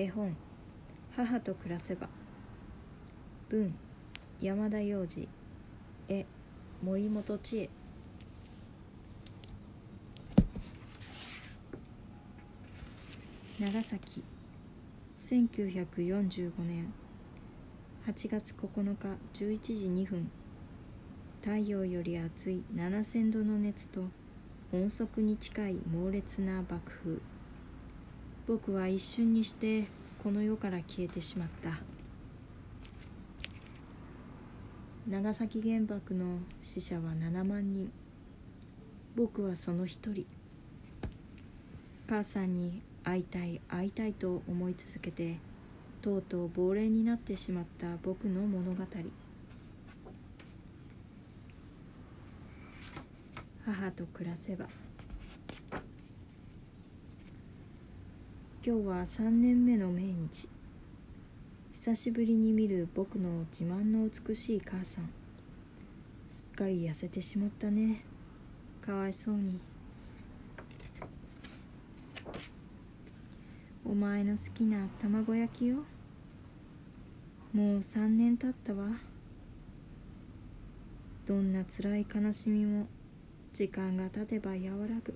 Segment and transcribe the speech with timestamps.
[0.00, 0.34] 絵本
[1.14, 2.08] 「母と暮らせば」
[3.50, 3.74] 文。
[4.40, 5.28] 山田洋次。
[6.08, 6.24] 絵。
[6.82, 7.70] 森本千恵。
[13.58, 14.24] 長崎。
[15.18, 16.90] 1945年。
[18.06, 19.18] 8月9日。
[19.34, 20.30] 11時2分。
[21.42, 24.04] 太陽より熱い7000度の熱と
[24.72, 27.39] 音速に近い猛烈な爆風。
[28.46, 29.84] 僕は一瞬にして
[30.22, 31.78] この世から消えてしまった。
[35.08, 37.90] 長崎原爆の死者は7万人。
[39.16, 40.26] 僕はその一人。
[42.08, 45.38] 母さんに会いたい会いたいと思い続けて
[46.02, 48.84] とうとう亡霊になってしまった僕の物語。
[53.64, 54.66] 母と暮らせば
[58.62, 60.48] 今日は3年目の命日。
[61.72, 65.08] 久しぶりに見る僕の自慢の美しい母さん。
[66.28, 68.04] すっかり痩せてしまったね。
[68.82, 69.58] かわいそうに。
[73.82, 75.76] お前の好きな卵焼きよ
[77.54, 78.90] もう3年経ったわ。
[81.24, 82.88] どんな辛い悲しみも
[83.54, 85.14] 時間が経てば和らぐ。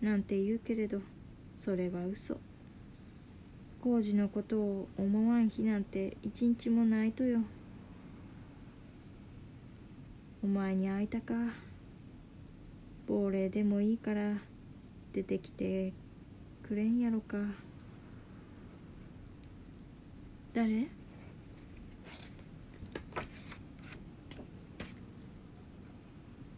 [0.00, 1.02] なんて言うけれど。
[1.60, 2.40] それは嘘。
[3.82, 7.40] 工事のことを思わん日なんて一日もないとよ。
[10.42, 11.34] お前に会いたか。
[13.06, 14.38] 亡霊でもいいから
[15.12, 15.92] 出てきて
[16.66, 17.36] くれんやろか。
[20.54, 20.88] 誰？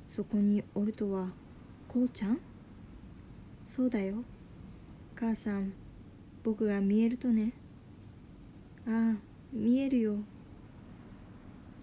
[0.06, 1.26] そこにおるとは
[1.88, 2.38] こうちゃん？
[3.64, 4.22] そうだよ。
[5.22, 5.72] 母さん
[6.42, 7.52] 僕が見えるとね。
[8.88, 9.16] ああ
[9.52, 10.16] 見えるよ。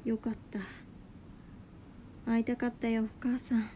[0.04, 0.60] よかった。
[2.30, 3.70] 会いたかったよ母さん。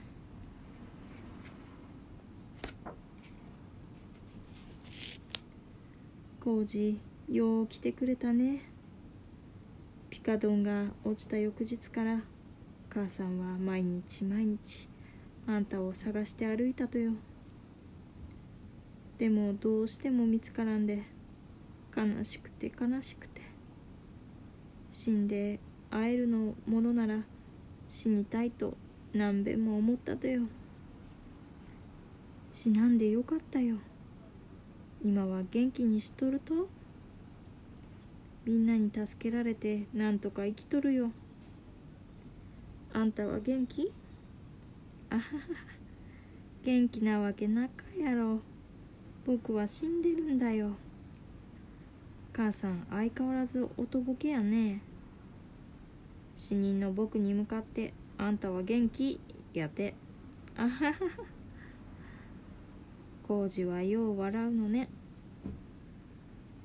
[6.41, 8.63] 工事よう来てくれたね。
[10.09, 12.19] ピカドンが落ちた翌日から
[12.89, 14.89] 母さんは毎日毎日
[15.47, 17.13] あんたを探して歩いたとよ。
[19.17, 21.03] でもどうしても見つからんで
[21.95, 23.41] 悲しくて悲しくて。
[24.91, 25.59] 死んで
[25.89, 27.23] 会えるのものなら
[27.89, 28.77] 死にたいと
[29.11, 30.43] 何べんも思ったとよ。
[32.51, 33.77] 死なんでよかったよ。
[35.01, 36.69] 今は元気にしとると。
[38.45, 41.11] みんなに助けられてなんとか生きとるよ。
[42.93, 43.91] あんたは元気？
[45.09, 45.23] あはは
[46.63, 48.41] 元気なわけなかやろ。
[49.25, 50.71] 僕は死んでるんだよ。
[52.33, 54.81] 母さん相変わらずおとぼけやね。
[56.35, 59.19] 死人の僕に向かって「あんたは元気?」
[59.53, 59.93] やて。
[60.57, 60.97] あははは。
[63.25, 64.89] 工事はよう笑うのね。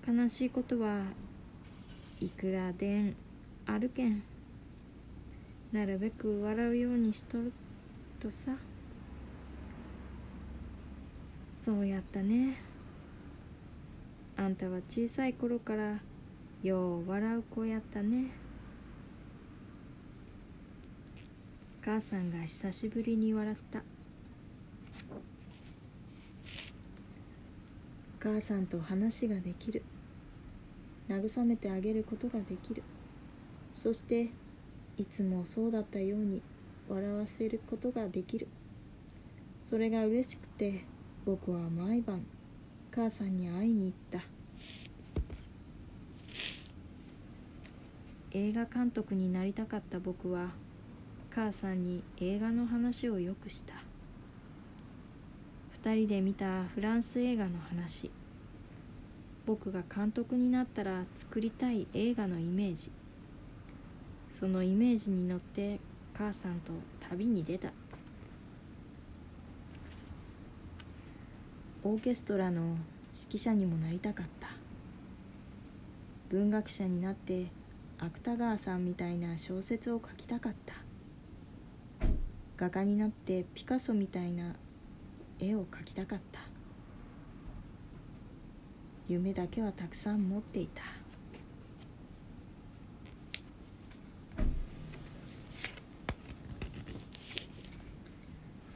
[0.06, 1.04] 悲しいことは
[2.20, 3.16] いくらでん
[3.66, 4.22] あるけん。
[5.70, 7.52] なるべく笑うようにしとる
[8.18, 8.56] とさ。
[11.68, 12.56] そうやったね。
[14.38, 15.98] あんたは小さい頃から
[16.62, 18.30] よう笑う子やったね。
[21.84, 23.82] 母さんが久しぶりに笑った。
[28.18, 29.82] 母さんと話ができる。
[31.10, 32.82] 慰めてあげることができる。
[33.74, 34.30] そして
[34.96, 36.40] いつもそうだったように
[36.88, 38.48] 笑わせることができる。
[39.68, 40.86] それが嬉しくて
[41.28, 42.24] 僕は毎晩
[42.90, 44.26] 母さんに会いに行った。
[48.30, 50.52] 映画監督になりたかった僕は
[51.28, 53.74] 母さんに映画の話をよくした。
[55.82, 58.10] 2人で見たフランス映画の話。
[59.44, 62.90] 僕が監督になったら作りたい映画のイメージ。
[64.30, 65.78] そのイメージに乗って
[66.14, 66.72] 母さんと
[67.06, 67.70] 旅に出た。
[71.84, 72.76] オーケストラの
[73.14, 74.48] 指揮者にもなりたかった。
[76.28, 77.46] 文学者になって
[77.98, 80.74] 芥川さんみたいな小説を書きたかった。
[82.56, 84.56] 画家になってピカソみたいな
[85.38, 86.40] 絵を描きたかった。
[89.08, 90.82] 夢だけはたくさん持っていた。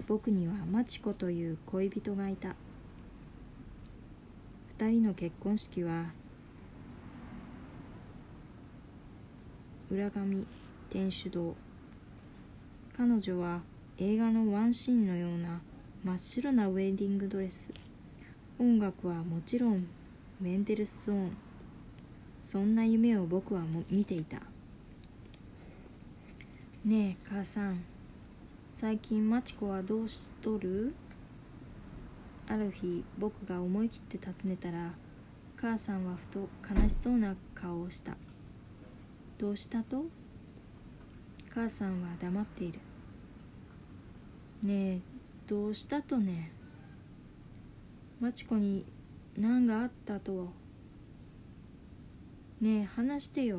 [0.07, 2.55] 僕にはマチコという恋人がいた。
[4.83, 6.07] 2人の結婚式は
[9.89, 10.45] 裏紙
[10.91, 11.55] 天主堂。
[12.97, 13.61] 彼女は
[13.99, 15.61] 映画のワンシーンのような
[16.03, 17.73] 真っ白なウェディングドレス。
[18.59, 19.87] 音楽はもちろん
[20.41, 21.37] メンデルスゾーン。
[22.41, 24.39] そんな夢を僕はも見ていた。
[26.85, 27.85] ねえ母さん。
[28.75, 30.93] 最近マチコはどうしとる？
[32.49, 34.91] ある日僕が思い切って尋ねたら
[35.57, 38.17] 母さんはふと悲しそうな顔をした。
[39.39, 40.05] どうしたと？
[41.55, 42.81] 母さんは黙っている。
[44.63, 45.01] ねえ
[45.49, 46.53] どうしたとね？
[48.21, 48.85] マチコに
[49.37, 50.53] 何があったと？
[52.61, 53.59] ねえ話してよ。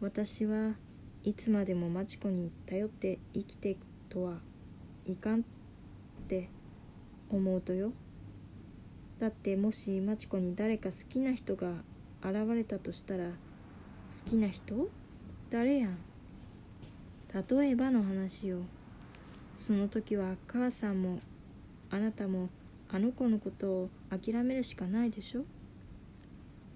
[0.00, 0.74] 私は
[1.24, 4.38] いつまでもマチコに頼って生きていくとは。
[5.06, 5.42] いかんっ
[6.26, 6.48] て
[7.30, 7.92] 思うとよ。
[9.18, 11.72] だってもしマチコに誰か好きな人が
[12.22, 13.32] 現れたとしたら好
[14.28, 14.88] きな人？
[15.48, 15.98] 誰やん？
[17.32, 18.58] 例えばの話よ。
[19.54, 21.20] その時は母さんも
[21.90, 22.48] あなたも
[22.90, 25.44] あの子のことを諦めるしかないでしょ？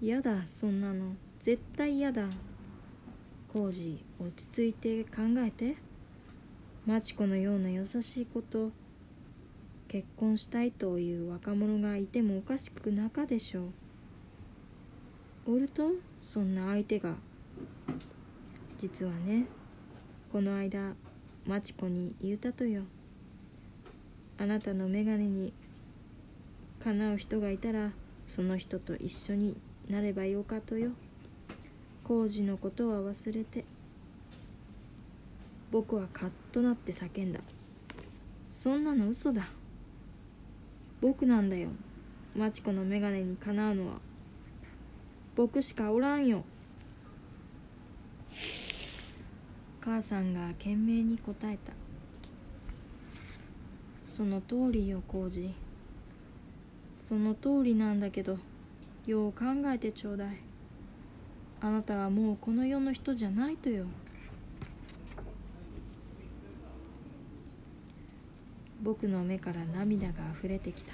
[0.01, 1.13] 嫌だそんなの。
[1.39, 2.27] 絶対嫌だ。
[3.51, 5.75] 浩二落ち着いて考えて。
[6.87, 8.71] マチコのような優しい子と
[9.87, 13.65] 結婚したいという若者がいてもおかしくなかでしょ
[15.45, 15.53] う。
[15.53, 17.15] おるとそんな相手が
[18.79, 19.45] 実はね
[20.31, 20.93] この間
[21.45, 22.81] マチコに言うたとよ。
[24.39, 25.53] あなたの眼鏡に
[26.83, 27.91] かなう人がいたら
[28.25, 29.55] その人と一緒に
[29.87, 30.91] なればよかとよ。
[32.03, 33.65] 工事のことは忘れて
[35.71, 37.39] 僕はカッとなって叫んだ。
[38.51, 39.47] そんなの嘘だ。
[40.99, 41.69] 僕なんだよ。
[42.35, 43.93] マチコの眼鏡にかなうのは。
[45.35, 46.43] 僕しかおらんよ。
[49.79, 51.71] 母さんが懸命に答えた。
[54.09, 55.55] その通りよ浩二
[56.97, 58.37] その通りなんだけど
[59.07, 60.37] よう考えてちょうだい。
[61.61, 63.85] あなたはもうこの世の人じゃないとよ。
[68.83, 70.93] 僕の目から涙があふれてきた。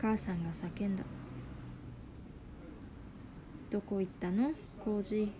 [0.00, 1.02] 母さんが叫んだ。
[3.70, 4.52] どこ行ったの？
[4.78, 5.32] 浩二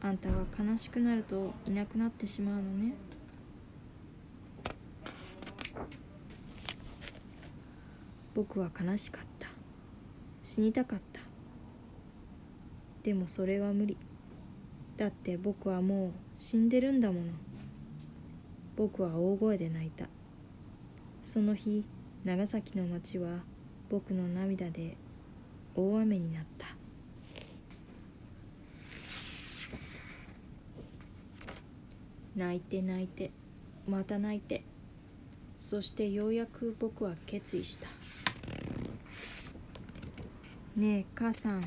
[0.00, 2.94] あんたは悲しくなるといなくなってしまうのね。
[8.34, 9.48] 僕は悲しかった。
[10.42, 11.20] 死にたかった。
[13.02, 13.96] でもそれは無理。
[14.96, 17.32] だって僕はもう死んでるんだもの。
[18.76, 20.08] 僕は大声で泣いた。
[21.22, 21.84] その日
[22.24, 23.44] 長崎の町は
[23.90, 24.96] 僕の涙で
[25.74, 26.66] 大雨になった。
[32.36, 33.30] 泣いて泣いて
[33.86, 34.64] また泣いて。
[35.56, 37.88] そしてようやく僕は決意した。
[40.76, 41.64] ねえ母さん。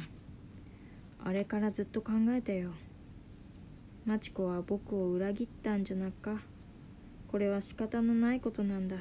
[1.23, 2.71] あれからずっと考えたよ。
[4.05, 6.39] マチコは僕を裏切ったんじゃなか。
[7.27, 8.97] これは仕方のないことなんだ。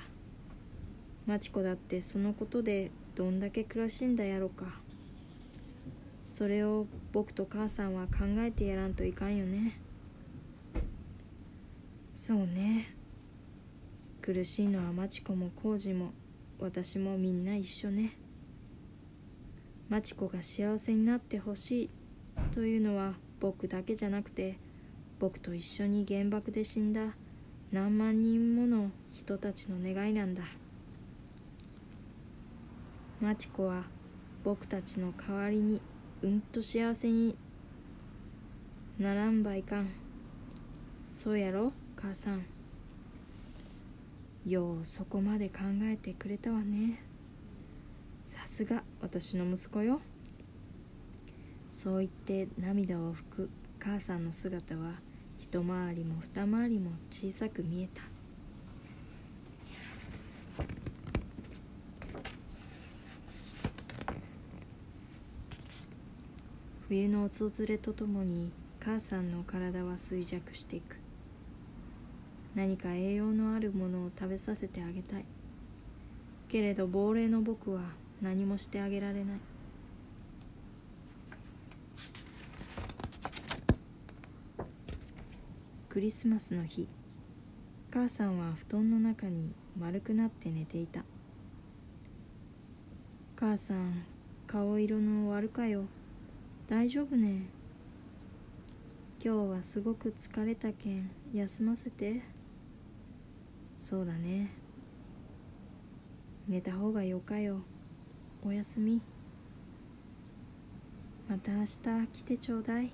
[1.26, 4.64] マチコだってそのことでどんだけ苦しんだやろか。
[6.28, 9.80] それを僕と母さんは考えてやらんといかんよね。
[12.14, 12.94] そうね。
[14.20, 16.12] 苦しいのはマチコもコウジも
[16.58, 18.18] 私もみんな一緒ね。
[19.88, 21.90] マチコが幸せになってほしい
[22.52, 24.58] というのは僕だけじゃなくて
[25.20, 27.14] 僕と一緒に原爆で死んだ。
[27.72, 30.44] 何万人もの人たちの願いなんだ。
[33.20, 33.84] マチコは
[34.44, 35.80] 僕たちの代わりに
[36.22, 37.36] うんと幸せに
[38.98, 39.88] ならんばいかん。
[41.10, 42.44] そうやろ母さん。
[44.46, 47.02] ようそこまで考えてくれたわね。
[48.26, 50.00] さすが私の息子よ。
[51.76, 54.92] そう言って涙を拭く母さんの姿は
[55.56, 58.02] 一回りも二回りも小さく見えた。
[66.88, 68.50] 冬の訪れとともに
[68.84, 70.98] 母さんの体は衰弱していく。
[72.54, 75.24] 何か栄養のあるものを食べさせてあげたい。
[76.50, 77.80] けれど亡霊の僕は
[78.20, 79.55] 何もしてあげられない。
[85.96, 86.86] クリスマスの日。
[87.90, 91.04] 母さんは布団の中に丸くなって寝ていた。
[93.34, 94.04] 母さん
[94.46, 95.84] 顔色の悪かよ。
[96.68, 97.46] 大丈夫ね。
[99.24, 102.20] 今日はすごく疲れたけん休ませて。
[103.78, 104.50] そうだね。
[106.46, 107.62] 寝た方がよかよ。
[108.44, 109.00] おやすみ。
[111.26, 112.90] また明日来てちょうだい。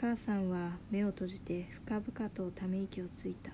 [0.00, 3.50] 母さんは目を閉じて深々とため息をついた。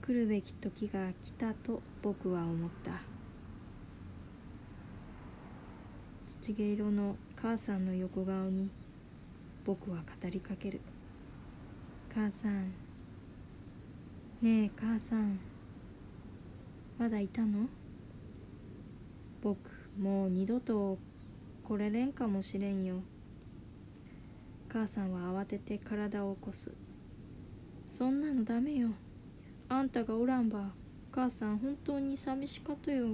[0.00, 2.92] 来るべき時が来たと僕は思った。
[6.26, 8.70] 土毛色の母さんの横顔に
[9.66, 10.80] 僕は語りかける。
[12.14, 12.72] 母さん。
[14.40, 15.38] ねえ母さん。
[16.98, 17.68] まだいたの？
[19.42, 19.58] 僕
[20.00, 20.96] もう二度と
[21.62, 23.02] 来れれんかもしれんよ。
[24.74, 26.72] 母さんは慌てて体を起こす。
[27.86, 28.88] そんなのダメよ。
[29.68, 30.72] あんたがおらんば。
[31.12, 33.06] 母さん本当に寂しかとよ。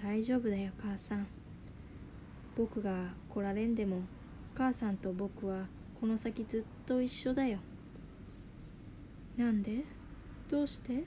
[0.00, 1.26] 大丈夫だよ母さん。
[2.56, 4.02] 僕が来られんでも
[4.54, 5.66] 母さんと僕は
[6.00, 7.58] この先ずっと一緒だよ。
[9.36, 9.82] なんで？
[10.48, 11.02] どうして？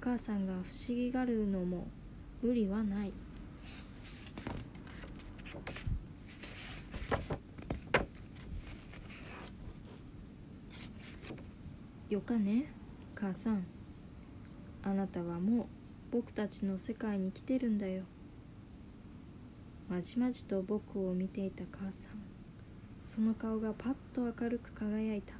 [0.00, 0.62] 母さんが不思
[0.96, 1.88] 議がるのも
[2.44, 3.12] 無理はない。
[12.10, 12.64] よかね。
[13.14, 13.64] 母さん。
[14.82, 15.66] あなたはもう
[16.10, 18.02] 僕たちの世界に来てるんだよ。
[19.88, 21.92] まじまじと僕を見ていた母さん。
[23.04, 25.34] その顔がパッと明るく輝いた。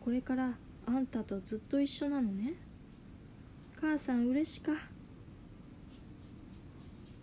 [0.00, 0.52] これから
[0.84, 2.52] あんたとずっと一緒なのね。
[3.80, 4.72] 母さん嬉しか。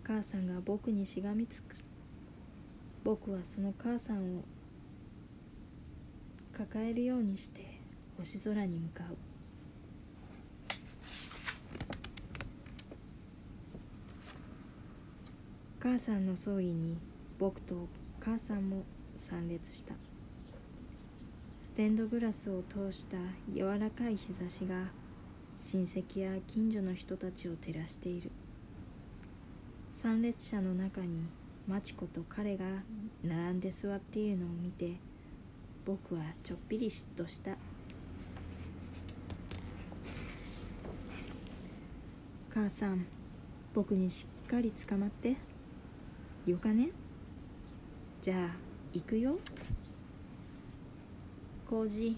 [0.03, 1.75] 母さんが僕にしがみつく。
[3.03, 4.43] 僕はその母さんを
[6.57, 7.74] 抱えるようにして。
[8.17, 9.17] 星空に向かう。
[15.79, 16.97] 母さんの葬儀に
[17.37, 17.87] 僕と
[18.19, 18.83] 母さんも
[19.19, 19.93] 参列した。
[21.61, 23.17] ステンドグラスを通した
[23.53, 24.87] 柔らかい日差しが
[25.59, 28.31] 親戚や近所の人たちを照らしている。
[30.01, 31.25] 参列者の中に
[31.67, 32.65] マチコと彼が
[33.23, 34.93] 並んで座っているのを見て
[35.85, 37.57] 僕はちょっぴり嫉妬した。
[42.55, 43.05] 母さん
[43.73, 45.35] 僕にしっかり捕まって。
[46.45, 46.87] よかね。
[48.21, 48.55] じゃあ
[48.93, 49.37] 行くよ。
[51.69, 52.15] 浩二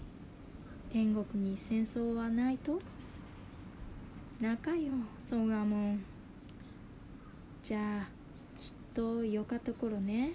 [0.92, 2.78] 天国に戦争はないと。
[4.40, 6.04] 仲よそがもん
[7.64, 8.08] じゃあ
[8.56, 10.34] きっとよかところね。